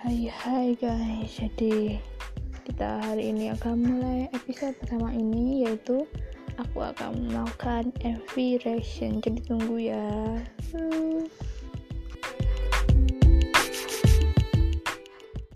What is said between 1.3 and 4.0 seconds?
jadi kita hari ini akan